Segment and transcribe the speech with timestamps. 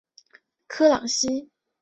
[0.65, 1.51] 科朗西。